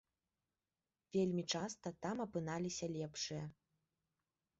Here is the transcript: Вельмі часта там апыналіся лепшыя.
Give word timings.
Вельмі 1.15 1.43
часта 1.57 1.87
там 2.05 2.15
апыналіся 2.25 2.85
лепшыя. 2.95 3.43